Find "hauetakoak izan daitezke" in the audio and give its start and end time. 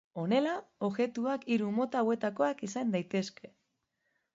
2.03-3.57